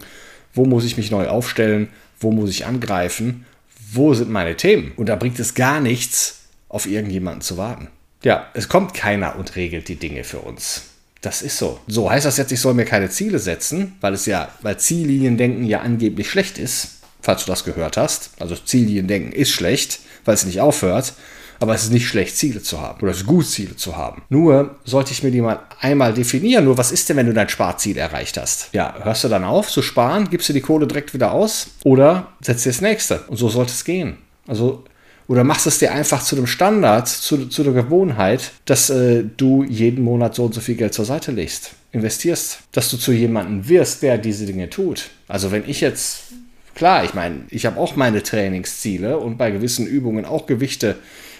wo 0.55 0.65
muss 0.65 0.85
ich 0.85 0.97
mich 0.97 1.11
neu 1.11 1.29
aufstellen, 1.29 1.89
wo 2.19 2.31
muss 2.31 2.51
ich 2.51 2.67
angreifen, 2.67 3.47
wo 3.93 4.15
sind 4.15 4.31
meine 4.31 4.57
Themen. 4.57 4.93
Und 4.97 5.09
da 5.09 5.17
bringt 5.17 5.39
es 5.39 5.55
gar 5.55 5.81
nichts, 5.81 6.41
auf 6.69 6.87
irgendjemanden 6.87 7.43
zu 7.43 7.57
warten. 7.57 7.89
Ja, 8.23 8.47
es 8.55 8.69
kommt 8.69 8.95
keiner 8.95 9.37
und 9.37 9.57
regelt 9.57 9.89
die 9.89 9.97
Dinge 9.97 10.25
für 10.25 10.39
uns. 10.39 10.83
Das 11.21 11.43
ist 11.43 11.59
so. 11.59 11.81
So 11.87 12.11
heißt 12.11 12.27
das 12.27 12.37
jetzt, 12.37 12.53
ich 12.53 12.61
soll 12.61 12.75
mir 12.75 12.85
keine 12.85 13.11
Ziele 13.11 13.39
setzen, 13.39 13.97
weil 14.01 14.15
es 14.15 14.27
ja, 14.27 14.49
weil 14.63 14.79
Zielliniendenken 14.79 15.65
ja 15.65 15.81
angeblich 15.81 16.31
schlecht 16.31 16.59
ist, 16.59 17.00
falls 17.23 17.45
du 17.45 17.51
das 17.51 17.65
gehört 17.65 17.97
hast. 17.97 18.31
Also 18.39 18.57
Zielliniendenken 18.57 19.33
ist 19.33 19.51
schlecht, 19.51 20.01
weil 20.25 20.35
es 20.35 20.45
nicht 20.47 20.61
aufhört. 20.61 21.15
Aber 21.63 21.75
es 21.75 21.83
ist 21.85 21.93
nicht 21.93 22.09
schlecht, 22.09 22.39
Ziele 22.39 22.63
zu 22.63 22.81
haben. 22.81 23.03
Oder 23.03 23.11
es 23.11 23.19
ist 23.19 23.27
gut, 23.27 23.47
Ziele 23.47 23.77
zu 23.77 23.95
haben. 23.95 24.23
Nur 24.31 24.77
sollte 24.85 25.13
ich 25.13 25.23
mir 25.23 25.31
die 25.31 25.43
mal 25.43 25.61
einmal 25.79 26.15
definieren. 26.15 26.65
Nur 26.65 26.79
was 26.79 26.91
ist 26.91 27.09
denn, 27.09 27.19
wenn 27.19 27.27
du 27.27 27.35
dein 27.35 27.51
Sparziel 27.51 27.99
erreicht 27.99 28.39
hast? 28.39 28.71
Ja, 28.73 28.95
hörst 29.03 29.25
du 29.25 29.29
dann 29.29 29.45
auf 29.45 29.69
zu 29.69 29.83
sparen? 29.83 30.31
Gibst 30.31 30.49
du 30.49 30.55
die 30.55 30.63
Kohle 30.63 30.87
direkt 30.87 31.13
wieder 31.13 31.33
aus? 31.33 31.67
Oder 31.85 32.29
setzt 32.41 32.65
dir 32.65 32.71
das 32.71 32.81
nächste? 32.81 33.21
Und 33.29 33.37
so 33.37 33.51
sollte 33.51 33.73
es 33.73 33.85
gehen. 33.85 34.17
Also 34.47 34.85
oder 35.31 35.45
machst 35.45 35.69
es 35.69 35.79
dir 35.79 35.93
einfach 35.93 36.25
zu 36.25 36.35
dem 36.35 36.49
Standard, 36.49 37.07
zu, 37.07 37.47
zu 37.47 37.63
der 37.63 37.73
Gewohnheit, 37.73 38.51
dass 38.65 38.91
äh, 38.91 39.23
du 39.37 39.63
jeden 39.63 40.03
Monat 40.03 40.35
so 40.35 40.45
und 40.45 40.53
so 40.53 40.61
viel 40.61 40.75
Geld 40.75 40.93
zur 40.93 41.05
Seite 41.05 41.31
legst, 41.31 41.71
investierst, 41.93 42.59
dass 42.73 42.91
du 42.91 42.97
zu 42.97 43.13
jemandem 43.13 43.69
wirst, 43.69 44.03
der 44.03 44.19
diese 44.19 44.45
Dinge 44.45 44.69
tut. 44.71 45.11
Also 45.29 45.53
wenn 45.53 45.69
ich 45.69 45.83
jetzt, 45.83 46.33
klar, 46.75 47.05
ich 47.05 47.15
meine, 47.15 47.43
ich 47.51 47.67
habe 47.67 47.79
auch 47.79 47.97
meine 47.97 48.23
Trainingsziele 48.23 49.19
und 49.19 49.39
bei 49.39 49.51
gewissen 49.51 49.87
Übungen 49.87 50.25
auch 50.25 50.47
Gewichte 50.47 50.97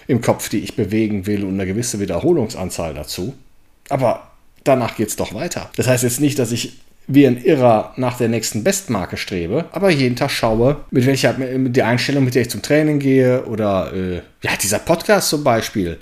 im 0.07 0.21
Kopf, 0.21 0.49
die 0.49 0.59
ich 0.59 0.75
bewegen 0.75 1.25
will 1.25 1.43
und 1.43 1.53
eine 1.53 1.65
gewisse 1.65 1.99
Wiederholungsanzahl 1.99 2.93
dazu. 2.93 3.33
Aber 3.89 4.31
danach 4.63 4.95
geht 4.95 5.09
es 5.09 5.15
doch 5.15 5.33
weiter. 5.33 5.69
Das 5.75 5.87
heißt 5.87 6.03
jetzt 6.03 6.19
nicht, 6.19 6.39
dass 6.39 6.51
ich 6.51 6.79
wie 7.07 7.27
ein 7.27 7.43
Irrer 7.43 7.93
nach 7.97 8.17
der 8.17 8.29
nächsten 8.29 8.63
Bestmarke 8.63 9.17
strebe, 9.17 9.65
aber 9.71 9.89
jeden 9.89 10.15
Tag 10.15 10.31
schaue, 10.31 10.85
mit 10.91 11.05
welcher 11.05 11.33
mit 11.37 11.75
der 11.75 11.87
Einstellung, 11.87 12.23
mit 12.23 12.35
der 12.35 12.43
ich 12.43 12.49
zum 12.49 12.61
Training 12.61 12.99
gehe 12.99 13.43
oder 13.45 13.91
äh, 13.93 14.21
ja, 14.41 14.51
dieser 14.61 14.79
Podcast 14.79 15.29
zum 15.29 15.43
Beispiel. 15.43 15.97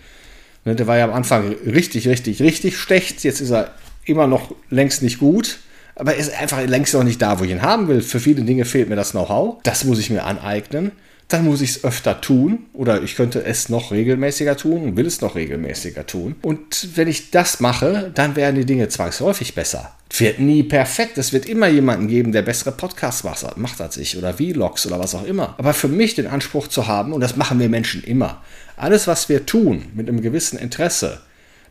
Ne, 0.66 0.76
der 0.76 0.88
war 0.88 0.98
ja 0.98 1.06
am 1.06 1.14
Anfang 1.14 1.56
richtig, 1.66 2.08
richtig, 2.08 2.42
richtig 2.42 2.78
schlecht. 2.78 3.24
Jetzt 3.24 3.42
ist 3.42 3.52
er 3.52 3.72
immer 4.06 4.28
noch 4.28 4.54
längst 4.70 5.02
nicht 5.02 5.20
gut, 5.20 5.60
aber 6.00 6.14
er 6.14 6.20
ist 6.20 6.34
einfach 6.34 6.66
längst 6.66 6.94
noch 6.94 7.04
nicht 7.04 7.22
da, 7.22 7.40
wo 7.40 7.44
ich 7.44 7.52
ihn 7.52 7.62
haben 7.62 7.88
will. 7.88 8.02
Für 8.02 8.20
viele 8.20 8.44
Dinge 8.44 8.66
fehlt 8.66 8.90
mir 8.90 8.96
das 8.96 9.12
Know-how. 9.12 9.62
Das 9.64 9.84
muss 9.84 10.00
ich 10.00 10.10
mir 10.10 10.24
aneignen. 10.24 10.92
Dann 11.28 11.46
muss 11.46 11.62
ich 11.62 11.72
es 11.72 11.84
öfter 11.84 12.22
tun 12.22 12.66
oder 12.74 13.04
ich 13.04 13.16
könnte 13.16 13.44
es 13.44 13.70
noch 13.70 13.92
regelmäßiger 13.92 14.58
tun 14.58 14.82
und 14.82 14.98
will 14.98 15.06
es 15.06 15.22
noch 15.22 15.36
regelmäßiger 15.36 16.08
tun. 16.08 16.36
Und 16.42 16.90
wenn 16.96 17.08
ich 17.08 17.30
das 17.30 17.60
mache, 17.60 18.12
dann 18.16 18.36
werden 18.36 18.56
die 18.56 18.66
Dinge 18.66 18.88
zwangsläufig 18.88 19.54
besser. 19.54 19.94
Wird 20.18 20.40
nie 20.40 20.64
perfekt. 20.64 21.20
Es 21.20 21.34
wird 21.34 21.46
immer 21.46 21.68
jemanden 21.68 22.08
geben, 22.08 22.32
der 22.32 22.42
bessere 22.42 22.72
Podcasts 22.72 23.24
macht 23.24 23.80
als 23.80 23.98
ich 23.98 24.18
oder 24.18 24.34
Vlogs 24.34 24.88
oder 24.88 24.98
was 24.98 25.14
auch 25.14 25.26
immer. 25.26 25.54
Aber 25.60 25.76
für 25.76 25.88
mich 25.88 26.16
den 26.16 26.26
Anspruch 26.26 26.68
zu 26.68 26.88
haben, 26.88 27.14
und 27.14 27.22
das 27.22 27.36
machen 27.36 27.60
wir 27.60 27.70
Menschen 27.70 28.04
immer, 28.04 28.42
alles, 28.76 29.06
was 29.06 29.30
wir 29.30 29.46
tun, 29.46 29.86
mit 29.94 30.08
einem 30.08 30.22
gewissen 30.22 30.58
Interesse, 30.58 31.20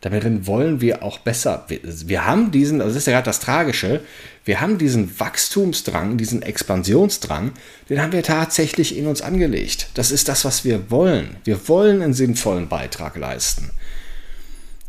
darin 0.00 0.47
wollen 0.47 0.81
wir 0.81 1.02
auch 1.02 1.19
besser. 1.19 1.64
Wir, 1.69 1.81
wir 1.83 2.25
haben 2.25 2.50
diesen, 2.50 2.81
also 2.81 2.95
das 2.95 3.02
ist 3.02 3.07
ja 3.07 3.14
gerade 3.14 3.26
das 3.26 3.40
Tragische, 3.40 4.00
wir 4.45 4.61
haben 4.61 4.78
diesen 4.78 5.19
Wachstumsdrang, 5.19 6.17
diesen 6.17 6.43
Expansionsdrang, 6.43 7.52
den 7.90 8.00
haben 8.00 8.12
wir 8.12 8.23
tatsächlich 8.23 8.97
in 8.97 9.07
uns 9.07 9.21
angelegt. 9.21 9.90
Das 9.95 10.11
ist 10.11 10.28
das, 10.28 10.45
was 10.45 10.64
wir 10.64 10.90
wollen. 10.90 11.37
Wir 11.45 11.69
wollen 11.69 12.00
einen 12.02 12.14
sinnvollen 12.14 12.69
Beitrag 12.69 13.17
leisten. 13.17 13.71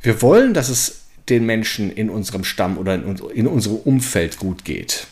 Wir 0.01 0.21
wollen, 0.21 0.53
dass 0.53 0.69
es 0.69 1.01
den 1.27 1.45
Menschen 1.45 1.91
in 1.91 2.09
unserem 2.09 2.43
Stamm 2.43 2.77
oder 2.77 2.95
in, 2.95 3.17
in 3.33 3.47
unserem 3.47 3.77
Umfeld 3.77 4.37
gut 4.37 4.63
geht. 4.63 5.07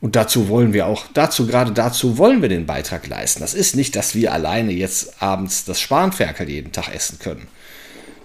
Und 0.00 0.16
dazu 0.16 0.48
wollen 0.48 0.72
wir 0.72 0.86
auch, 0.86 1.06
dazu, 1.12 1.46
gerade 1.46 1.72
dazu 1.72 2.16
wollen 2.16 2.40
wir 2.40 2.48
den 2.48 2.64
Beitrag 2.64 3.06
leisten. 3.06 3.40
Das 3.40 3.52
ist 3.52 3.76
nicht, 3.76 3.96
dass 3.96 4.14
wir 4.14 4.32
alleine 4.32 4.72
jetzt 4.72 5.22
abends 5.22 5.64
das 5.64 5.80
Spanferkel 5.80 6.48
jeden 6.48 6.72
Tag 6.72 6.94
essen 6.94 7.18
können 7.18 7.48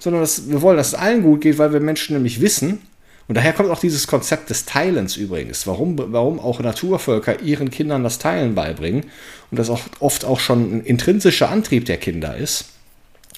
sondern 0.06 0.22
dass 0.22 0.48
wir 0.50 0.62
wollen, 0.62 0.78
dass 0.78 0.90
es 0.90 0.94
allen 0.94 1.24
gut 1.24 1.42
geht, 1.42 1.58
weil 1.58 1.74
wir 1.74 1.80
Menschen 1.80 2.14
nämlich 2.14 2.40
wissen, 2.40 2.80
und 3.28 3.34
daher 3.36 3.54
kommt 3.54 3.72
auch 3.72 3.80
dieses 3.80 4.06
Konzept 4.06 4.52
des 4.52 4.66
Teilens 4.66 5.18
übrigens, 5.18 5.66
warum, 5.66 5.98
warum 5.98 6.40
auch 6.40 6.60
Naturvölker 6.60 7.42
ihren 7.42 7.72
Kindern 7.72 8.04
das 8.04 8.20
Teilen 8.20 8.54
beibringen 8.54 9.06
und 9.50 9.58
das 9.58 9.72
auch 9.72 9.82
oft 10.00 10.26
auch 10.26 10.40
schon 10.40 10.78
ein 10.78 10.82
intrinsischer 10.84 11.50
Antrieb 11.50 11.86
der 11.86 11.98
Kinder 11.98 12.38
ist, 12.38 12.66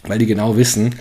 weil 0.04 0.20
die 0.20 0.26
genau 0.26 0.58
wissen, 0.58 0.96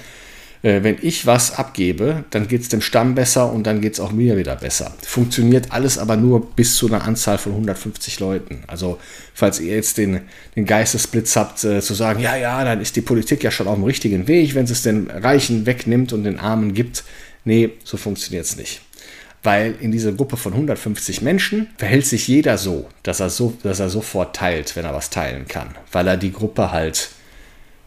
wenn 0.63 0.97
ich 1.01 1.27
was 1.27 1.59
abgebe, 1.59 2.25
dann 2.31 2.49
geht 2.49 2.63
es 2.63 2.69
dem 2.69 2.81
Stamm 2.81 3.15
besser 3.15 3.53
und 3.53 3.67
dann 3.67 3.81
geht 3.81 3.95
es 3.95 4.01
auch 4.01 4.13
mir 4.13 4.37
wieder 4.37 4.57
besser. 4.57 4.93
Funktioniert 5.07 5.71
alles 5.71 5.99
aber 5.99 6.17
nur 6.17 6.55
bis 6.55 6.77
zu 6.77 6.89
einer 6.89 7.05
Anzahl 7.05 7.39
von 7.39 7.53
150 7.53 8.21
Leuten. 8.21 8.65
Also 8.67 8.99
falls 9.35 9.61
ihr 9.61 9.75
jetzt 9.75 9.99
den, 9.99 10.23
den 10.57 10.65
Geistesblitz 10.65 11.37
habt, 11.37 11.63
äh, 11.65 11.81
zu 11.81 11.95
sagen, 11.95 12.21
ja, 12.21 12.37
ja, 12.37 12.65
dann 12.65 12.81
ist 12.81 12.97
die 12.97 13.01
Politik 13.01 13.45
ja 13.45 13.51
schon 13.51 13.69
auf 13.69 13.75
dem 13.75 13.85
richtigen 13.85 14.27
Weg, 14.29 14.55
wenn 14.55 14.65
es 14.65 14.83
den 14.83 15.11
Reichen 15.11 15.67
wegnimmt 15.67 16.13
und 16.13 16.25
den 16.25 16.39
Armen 16.39 16.75
gibt. 16.75 17.05
Nee, 17.45 17.71
so 17.85 17.97
funktioniert 17.97 18.45
es 18.45 18.57
nicht. 18.57 18.81
Weil 19.43 19.77
in 19.81 19.93
dieser 19.93 20.13
Gruppe 20.13 20.37
von 20.37 20.55
150 20.55 21.23
Menschen 21.23 21.69
verhält 21.77 22.07
sich 22.07 22.27
jeder 22.27 22.59
so, 22.59 22.89
dass 23.05 23.21
er, 23.21 23.31
so, 23.31 23.57
dass 23.63 23.79
er 23.79 23.91
sofort 23.91 24.35
teilt, 24.35 24.75
wenn 24.75 24.85
er 24.85 24.95
was 24.95 25.11
teilen 25.11 25.47
kann. 25.47 25.69
Weil 25.93 26.09
er 26.09 26.17
die 26.17 26.33
Gruppe 26.33 26.73
halt 26.73 27.11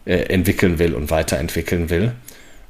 äh, 0.05 0.33
entwickeln 0.33 0.79
will 0.79 0.93
und 0.93 1.11
weiterentwickeln 1.11 1.89
will. 1.89 2.13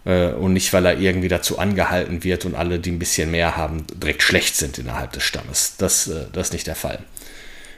Äh, 0.09 0.31
und 0.31 0.53
nicht, 0.53 0.73
weil 0.73 0.85
er 0.87 0.99
irgendwie 0.99 1.27
dazu 1.27 1.59
angehalten 1.59 2.23
wird 2.23 2.45
und 2.45 2.55
alle, 2.55 2.79
die 2.79 2.91
ein 2.91 2.99
bisschen 2.99 3.29
mehr 3.29 3.55
haben, 3.55 3.85
direkt 3.93 4.23
schlecht 4.23 4.55
sind 4.55 4.79
innerhalb 4.79 5.11
des 5.13 5.23
Stammes. 5.23 5.75
Das, 5.77 6.07
äh, 6.07 6.25
das 6.33 6.47
ist 6.47 6.53
nicht 6.53 6.67
der 6.67 6.75
Fall. 6.75 6.99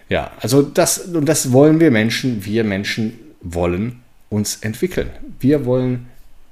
Ja, 0.08 0.32
also 0.40 0.62
das, 0.62 1.00
und 1.00 1.28
das 1.28 1.52
wollen 1.52 1.80
wir 1.82 1.92
Menschen, 1.92 2.46
wir 2.46 2.64
Menschen 2.64 3.20
wollen 3.42 4.02
uns 4.30 4.58
entwickeln. 4.62 5.10
Wir 5.40 5.66
wollen 5.66 6.08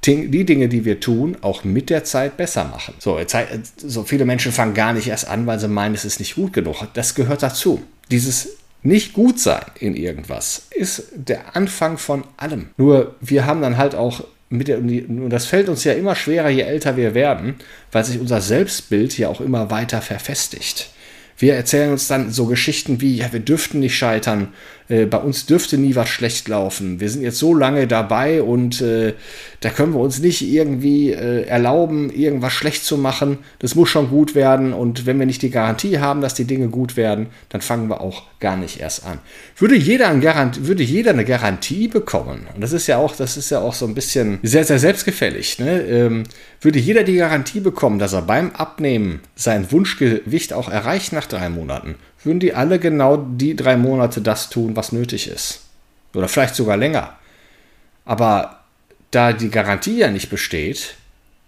die 0.06 0.46
Dinge, 0.46 0.70
die 0.70 0.86
wir 0.86 1.00
tun, 1.00 1.38
auch 1.42 1.64
mit 1.64 1.90
der 1.90 2.04
Zeit 2.04 2.36
besser 2.36 2.66
machen. 2.66 2.96
So, 3.00 3.20
so 3.78 4.04
viele 4.04 4.26
Menschen 4.26 4.52
fangen 4.52 4.74
gar 4.74 4.94
nicht 4.94 5.08
erst 5.08 5.28
an, 5.28 5.46
weil 5.46 5.60
sie 5.60 5.68
meinen, 5.68 5.94
es 5.94 6.04
ist 6.04 6.20
nicht 6.20 6.36
gut 6.36 6.52
genug. 6.54 6.88
Das 6.94 7.16
gehört 7.16 7.44
dazu. 7.44 7.84
Dieses 8.10 8.58
nicht 8.82 9.14
gut 9.14 9.40
sein 9.40 9.66
in 9.80 9.96
irgendwas 9.96 10.64
ist 10.72 11.04
der 11.14 11.56
Anfang 11.56 11.98
von 11.98 12.24
allem. 12.38 12.70
Nur 12.78 13.16
wir 13.20 13.46
haben 13.46 13.62
dann 13.62 13.78
halt 13.78 13.94
auch 13.94 14.24
der, 14.50 14.80
und 14.80 15.30
das 15.30 15.46
fällt 15.46 15.70
uns 15.70 15.84
ja 15.84 15.94
immer 15.94 16.16
schwerer, 16.16 16.50
je 16.50 16.62
älter 16.62 16.98
wir 16.98 17.14
werden, 17.14 17.56
weil 17.92 18.04
sich 18.04 18.20
unser 18.20 18.42
Selbstbild 18.42 19.18
ja 19.18 19.30
auch 19.30 19.42
immer 19.42 19.70
weiter 19.70 20.02
verfestigt. 20.02 20.90
Wir 21.38 21.56
erzählen 21.56 21.92
uns 21.92 22.08
dann 22.08 22.32
so 22.32 22.48
Geschichten 22.48 23.00
wie, 23.00 23.16
ja, 23.16 23.32
wir 23.32 23.40
dürften 23.40 23.80
nicht 23.80 23.96
scheitern, 23.96 24.50
äh, 24.90 25.06
bei 25.06 25.20
uns 25.20 25.46
dürfte 25.46 25.78
nie 25.78 25.96
was 25.96 26.10
schlecht 26.10 26.48
laufen. 26.48 27.00
Wir 27.00 27.10
sind 27.10 27.22
jetzt 27.22 27.40
so 27.40 27.54
lange 27.54 27.88
dabei 27.88 28.42
und 28.42 28.82
äh, 28.82 29.14
da 29.62 29.70
können 29.70 29.94
wir 29.94 30.00
uns 30.00 30.20
nicht 30.20 30.42
irgendwie 30.42 31.12
äh, 31.12 31.44
erlauben, 31.44 32.10
irgendwas 32.10 32.54
schlecht 32.54 32.84
zu 32.84 32.98
machen. 32.98 33.38
Das 33.60 33.76
muss 33.76 33.90
schon 33.90 34.10
gut 34.10 34.36
werden 34.36 34.74
und 34.74 35.06
wenn 35.06 35.20
wir 35.20 35.26
nicht 35.26 35.42
die 35.42 35.52
Garantie 35.52 36.00
haben, 36.00 36.22
dass 36.22 36.34
die 36.34 36.46
Dinge 36.46 36.68
gut 36.70 36.98
werden, 36.98 37.28
dann 37.50 37.62
fangen 37.62 37.88
wir 37.88 38.02
auch 38.02 38.24
gar 38.40 38.58
nicht 38.58 38.80
erst 38.80 39.06
an. 39.06 39.20
Würde 39.58 39.76
jeder, 39.76 40.10
ein 40.10 40.22
Garant 40.22 40.66
würde 40.66 40.84
jeder 40.84 41.12
eine 41.12 41.26
Garantie 41.26 41.88
bekommen, 41.88 42.48
und 42.56 42.62
das 42.62 42.72
ist 42.72 42.88
ja 42.88 42.98
auch, 42.98 43.16
das 43.16 43.38
ist 43.38 43.50
ja 43.50 43.60
auch 43.60 43.74
so 43.74 43.86
ein 43.86 43.94
bisschen 43.94 44.40
sehr, 44.44 44.64
sehr 44.64 44.80
selbstgefällig, 44.80 45.60
ne? 45.60 45.82
ähm, 45.82 46.24
würde 46.62 46.80
jeder 46.80 47.04
die 47.04 47.16
Garantie 47.16 47.60
bekommen, 47.60 48.00
dass 48.00 48.14
er 48.14 48.22
beim 48.22 48.52
Abnehmen 48.52 49.20
sein 49.36 49.72
Wunschgewicht 49.72 50.54
auch 50.54 50.70
erreicht 50.70 51.14
nach 51.14 51.26
drei 51.26 51.50
Monaten, 51.50 51.96
würden 52.24 52.40
die 52.40 52.54
alle 52.54 52.80
genau 52.80 53.18
die 53.18 53.56
drei 53.56 53.78
Monate 53.78 54.22
das 54.22 54.50
tun, 54.50 54.76
was 54.76 54.92
nötig 54.92 55.28
ist. 55.28 55.62
Oder 56.14 56.28
vielleicht 56.28 56.56
sogar 56.56 56.78
länger. 56.78 57.16
Aber 58.06 58.60
da 59.12 59.34
die 59.34 59.50
Garantie 59.50 60.00
ja 60.00 60.10
nicht 60.10 60.30
besteht, 60.30 60.96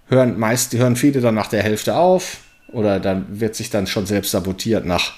hören 0.08 0.40
meist, 0.40 0.74
hören 0.74 0.96
viele 0.96 1.22
dann 1.22 1.36
nach 1.36 1.48
der 1.48 1.64
Hälfte 1.64 1.96
auf 1.96 2.38
oder 2.68 3.00
dann 3.00 3.40
wird 3.40 3.56
sich 3.56 3.70
dann 3.70 3.88
schon 3.88 4.06
selbst 4.06 4.32
sabotiert 4.32 4.86
nach, 4.86 5.14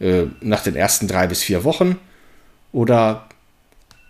äh, 0.00 0.24
nach 0.40 0.62
den 0.62 0.76
ersten 0.76 1.08
drei 1.08 1.26
bis 1.26 1.42
vier 1.42 1.64
Wochen 1.64 1.98
oder 2.72 3.28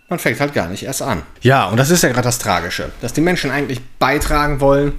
man 0.09 0.19
fängt 0.19 0.39
halt 0.39 0.53
gar 0.53 0.67
nicht 0.67 0.83
erst 0.83 1.01
an. 1.01 1.23
Ja, 1.41 1.65
und 1.65 1.77
das 1.77 1.89
ist 1.89 2.03
ja 2.03 2.09
gerade 2.09 2.23
das 2.23 2.39
Tragische, 2.39 2.91
dass 3.01 3.13
die 3.13 3.21
Menschen 3.21 3.51
eigentlich 3.51 3.81
beitragen 3.99 4.59
wollen, 4.59 4.93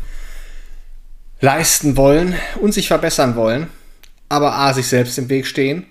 leisten 1.40 1.96
wollen 1.96 2.34
und 2.60 2.72
sich 2.72 2.88
verbessern 2.88 3.36
wollen, 3.36 3.68
aber 4.28 4.54
A, 4.54 4.72
sich 4.72 4.86
selbst 4.86 5.18
im 5.18 5.28
Weg 5.28 5.46
stehen, 5.46 5.86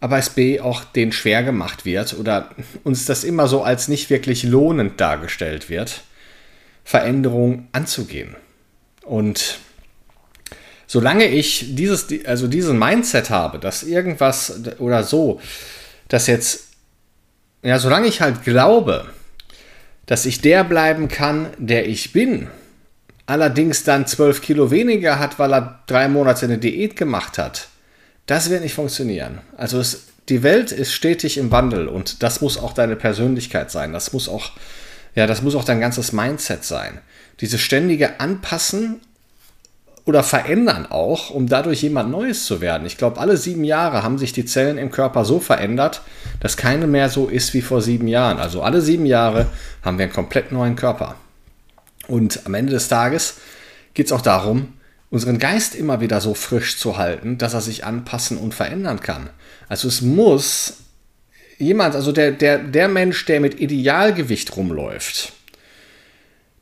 aber 0.00 0.18
es 0.18 0.30
B, 0.30 0.60
auch 0.60 0.84
denen 0.84 1.12
schwer 1.12 1.42
gemacht 1.42 1.84
wird 1.84 2.14
oder 2.18 2.50
uns 2.84 3.04
das 3.04 3.22
immer 3.24 3.46
so 3.48 3.62
als 3.62 3.88
nicht 3.88 4.10
wirklich 4.10 4.42
lohnend 4.42 5.00
dargestellt 5.00 5.68
wird, 5.68 6.02
Veränderung 6.84 7.68
anzugehen. 7.72 8.34
Und 9.04 9.58
solange 10.86 11.26
ich 11.26 11.76
dieses, 11.76 12.08
also 12.24 12.48
diesen 12.48 12.78
Mindset 12.78 13.30
habe, 13.30 13.58
dass 13.58 13.82
irgendwas 13.82 14.60
oder 14.78 15.04
so, 15.04 15.40
dass 16.08 16.26
jetzt, 16.26 16.68
ja, 17.62 17.78
solange 17.78 18.08
ich 18.08 18.20
halt 18.20 18.42
glaube, 18.42 19.06
dass 20.06 20.26
ich 20.26 20.40
der 20.40 20.64
bleiben 20.64 21.06
kann, 21.06 21.50
der 21.58 21.88
ich 21.88 22.12
bin, 22.12 22.48
allerdings 23.30 23.84
dann 23.84 24.08
12 24.08 24.42
Kilo 24.42 24.72
weniger 24.72 25.20
hat, 25.20 25.38
weil 25.38 25.54
er 25.54 25.78
drei 25.86 26.08
Monate 26.08 26.46
eine 26.46 26.58
Diät 26.58 26.96
gemacht 26.96 27.38
hat, 27.38 27.68
das 28.26 28.50
wird 28.50 28.62
nicht 28.62 28.74
funktionieren. 28.74 29.38
Also 29.56 29.78
es, 29.78 30.06
die 30.28 30.42
Welt 30.42 30.72
ist 30.72 30.92
stetig 30.92 31.38
im 31.38 31.52
Wandel 31.52 31.86
und 31.86 32.24
das 32.24 32.40
muss 32.40 32.58
auch 32.58 32.72
deine 32.72 32.96
Persönlichkeit 32.96 33.70
sein. 33.70 33.92
Das 33.92 34.12
muss 34.12 34.28
auch, 34.28 34.50
ja, 35.14 35.28
das 35.28 35.42
muss 35.42 35.54
auch 35.54 35.62
dein 35.62 35.78
ganzes 35.78 36.12
Mindset 36.12 36.64
sein. 36.64 36.98
Diese 37.40 37.58
ständige 37.58 38.18
Anpassen 38.18 39.00
oder 40.06 40.24
verändern 40.24 40.86
auch, 40.90 41.30
um 41.30 41.46
dadurch 41.46 41.82
jemand 41.82 42.10
Neues 42.10 42.46
zu 42.46 42.60
werden. 42.60 42.84
Ich 42.84 42.96
glaube, 42.96 43.20
alle 43.20 43.36
sieben 43.36 43.62
Jahre 43.62 44.02
haben 44.02 44.18
sich 44.18 44.32
die 44.32 44.44
Zellen 44.44 44.76
im 44.76 44.90
Körper 44.90 45.24
so 45.24 45.38
verändert, 45.38 46.02
dass 46.40 46.56
keine 46.56 46.88
mehr 46.88 47.08
so 47.08 47.28
ist 47.28 47.54
wie 47.54 47.62
vor 47.62 47.80
sieben 47.80 48.08
Jahren. 48.08 48.38
Also 48.38 48.62
alle 48.62 48.80
sieben 48.80 49.06
Jahre 49.06 49.46
haben 49.84 49.98
wir 49.98 50.06
einen 50.06 50.12
komplett 50.12 50.50
neuen 50.50 50.74
Körper. 50.74 51.14
Und 52.10 52.44
am 52.44 52.54
Ende 52.54 52.72
des 52.72 52.88
Tages 52.88 53.36
geht 53.94 54.06
es 54.06 54.12
auch 54.12 54.20
darum, 54.20 54.72
unseren 55.10 55.38
Geist 55.38 55.76
immer 55.76 56.00
wieder 56.00 56.20
so 56.20 56.34
frisch 56.34 56.76
zu 56.76 56.98
halten, 56.98 57.38
dass 57.38 57.54
er 57.54 57.60
sich 57.60 57.84
anpassen 57.84 58.36
und 58.36 58.52
verändern 58.52 58.98
kann. 58.98 59.30
Also 59.68 59.86
es 59.86 60.00
muss 60.00 60.78
jemand, 61.58 61.94
also 61.94 62.10
der, 62.10 62.32
der, 62.32 62.58
der 62.58 62.88
Mensch, 62.88 63.24
der 63.26 63.40
mit 63.40 63.60
Idealgewicht 63.60 64.56
rumläuft, 64.56 65.32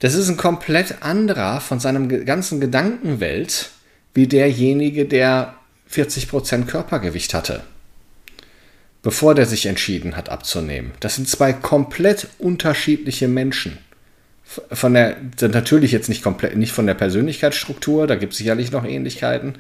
das 0.01 0.13
ist 0.13 0.29
ein 0.29 0.37
komplett 0.37 1.03
anderer 1.03 1.63
von 1.63 1.81
seinem 1.81 2.27
ganzen 2.27 2.61
Gedankenwelt 2.61 3.71
wie 4.13 4.27
derjenige, 4.27 5.07
der 5.07 5.55
40% 5.91 6.67
Körpergewicht 6.67 7.33
hatte, 7.33 7.63
bevor 9.03 9.35
der 9.35 9.47
sich 9.47 9.65
entschieden 9.65 10.15
hat 10.15 10.29
abzunehmen. 10.29 10.93
Das 11.01 11.17
sind 11.17 11.27
zwei 11.27 11.55
komplett 11.55 12.29
unterschiedliche 12.39 13.29
Menschen 13.29 13.79
von 14.73 14.95
der, 14.95 15.17
natürlich 15.43 15.93
jetzt 15.93 16.09
nicht 16.09 16.23
komplett, 16.23 16.57
nicht 16.57 16.73
von 16.73 16.87
der 16.87 16.95
Persönlichkeitsstruktur, 16.95 18.07
da 18.07 18.17
gibt 18.17 18.33
es 18.33 18.39
sicherlich 18.39 18.73
noch 18.73 18.85
Ähnlichkeiten, 18.85 19.57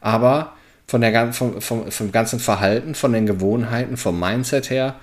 aber 0.00 0.54
von 0.86 1.00
der, 1.00 1.32
vom, 1.32 1.60
vom, 1.60 1.90
vom 1.90 2.12
ganzen 2.12 2.38
Verhalten, 2.38 2.94
von 2.94 3.12
den 3.12 3.26
Gewohnheiten, 3.26 3.96
vom 3.96 4.20
Mindset 4.20 4.70
her, 4.70 4.96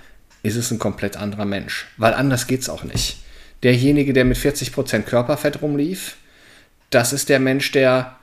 ist 0.44 0.56
es 0.56 0.72
ein 0.72 0.80
komplett 0.80 1.18
anderer 1.18 1.46
Mensch. 1.46 1.88
Weil 1.98 2.14
anders 2.14 2.48
geht 2.48 2.62
es 2.62 2.70
auch 2.70 2.84
nicht. 2.84 3.18
Derjenige, 3.64 4.14
der 4.14 4.26
mit 4.26 4.38
40% 4.38 5.02
Körperfett 5.02 5.62
rumlief, 5.62 6.18
das 6.92 7.14
ist 7.14 7.30
der 7.30 7.40
Mensch, 7.40 7.72
der 7.72 8.16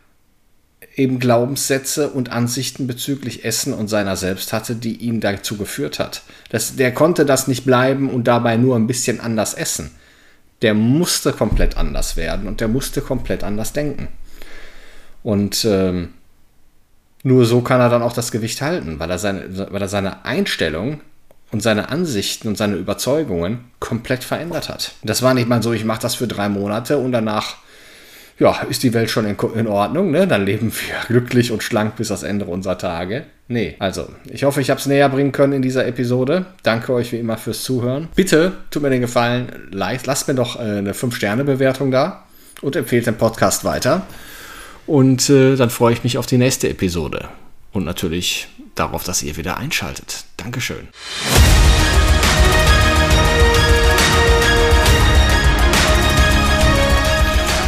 eben 0.94 1.18
Glaubenssätze 1.18 2.10
und 2.10 2.30
Ansichten 2.30 2.86
bezüglich 2.86 3.44
Essen 3.44 3.72
und 3.72 3.88
seiner 3.88 4.16
selbst 4.16 4.52
hatte, 4.52 4.74
die 4.74 4.96
ihn 4.96 5.20
dazu 5.20 5.56
geführt 5.56 5.98
hat. 5.98 6.22
Das, 6.50 6.76
der 6.76 6.92
konnte 6.92 7.24
das 7.24 7.48
nicht 7.48 7.64
bleiben 7.64 8.10
und 8.10 8.24
dabei 8.28 8.56
nur 8.56 8.76
ein 8.76 8.86
bisschen 8.86 9.20
anders 9.20 9.54
essen. 9.54 9.90
Der 10.62 10.74
musste 10.74 11.32
komplett 11.32 11.76
anders 11.76 12.16
werden 12.16 12.46
und 12.46 12.60
der 12.60 12.68
musste 12.68 13.00
komplett 13.00 13.44
anders 13.44 13.72
denken. 13.72 14.08
Und 15.22 15.64
ähm, 15.64 16.14
nur 17.22 17.46
so 17.46 17.60
kann 17.60 17.80
er 17.80 17.88
dann 17.88 18.02
auch 18.02 18.12
das 18.12 18.32
Gewicht 18.32 18.62
halten, 18.62 18.98
weil 18.98 19.10
er 19.10 19.18
seine, 19.18 19.68
weil 19.70 19.82
er 19.82 19.88
seine 19.88 20.24
Einstellung 20.24 21.00
und 21.52 21.62
seine 21.62 21.90
Ansichten 21.90 22.48
und 22.48 22.56
seine 22.56 22.76
Überzeugungen 22.76 23.66
komplett 23.78 24.24
verändert 24.24 24.68
hat. 24.68 24.92
Das 25.02 25.22
war 25.22 25.34
nicht 25.34 25.48
mal 25.48 25.62
so, 25.62 25.72
ich 25.72 25.84
mache 25.84 26.00
das 26.00 26.14
für 26.14 26.26
drei 26.26 26.48
Monate 26.48 26.98
und 26.98 27.12
danach 27.12 27.56
ja, 28.42 28.62
ist 28.68 28.82
die 28.82 28.92
Welt 28.92 29.08
schon 29.08 29.24
in, 29.24 29.36
in 29.54 29.66
Ordnung, 29.68 30.10
ne? 30.10 30.26
Dann 30.26 30.44
leben 30.44 30.72
wir 30.72 30.94
glücklich 31.06 31.52
und 31.52 31.62
schlank 31.62 31.96
bis 31.96 32.08
das 32.08 32.24
Ende 32.24 32.44
unserer 32.44 32.76
Tage. 32.76 33.24
Nee, 33.46 33.76
also, 33.78 34.08
ich 34.30 34.44
hoffe, 34.44 34.60
ich 34.60 34.70
habe 34.70 34.80
es 34.80 34.86
näher 34.86 35.08
bringen 35.08 35.30
können 35.30 35.52
in 35.52 35.62
dieser 35.62 35.86
Episode. 35.86 36.46
Danke 36.62 36.92
euch 36.92 37.12
wie 37.12 37.18
immer 37.18 37.38
fürs 37.38 37.62
Zuhören. 37.62 38.08
Bitte 38.16 38.52
tut 38.70 38.82
mir 38.82 38.90
den 38.90 39.00
Gefallen, 39.00 39.68
lasst 39.70 40.26
mir 40.26 40.34
doch 40.34 40.56
äh, 40.56 40.62
eine 40.62 40.92
5-Sterne-Bewertung 40.92 41.90
da 41.90 42.24
und 42.62 42.74
empfehlt 42.74 43.06
den 43.06 43.16
Podcast 43.16 43.64
weiter. 43.64 44.06
Und 44.86 45.30
äh, 45.30 45.54
dann 45.54 45.70
freue 45.70 45.92
ich 45.92 46.02
mich 46.02 46.18
auf 46.18 46.26
die 46.26 46.38
nächste 46.38 46.68
Episode. 46.68 47.28
Und 47.72 47.84
natürlich 47.84 48.48
darauf, 48.74 49.04
dass 49.04 49.22
ihr 49.22 49.36
wieder 49.36 49.58
einschaltet. 49.58 50.24
Dankeschön. 50.36 50.88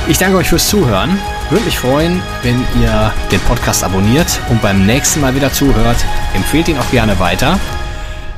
Ich 0.07 0.19
danke 0.19 0.37
euch 0.37 0.49
fürs 0.49 0.69
Zuhören. 0.69 1.19
Würde 1.49 1.65
mich 1.65 1.79
freuen, 1.79 2.23
wenn 2.43 2.63
ihr 2.81 3.13
den 3.33 3.41
Podcast 3.41 3.83
abonniert 3.83 4.39
und 4.51 4.61
beim 4.61 4.85
nächsten 4.85 5.23
Mal 5.23 5.35
wieder 5.35 5.51
zuhört. 5.51 5.97
Empfehlt 6.35 6.69
ihn 6.69 6.79
auch 6.79 6.91
gerne 6.91 7.19
weiter. 7.19 7.59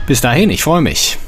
Bis 0.07 0.21
dahin, 0.21 0.51
ich 0.51 0.63
freue 0.63 0.81
mich. 0.81 1.19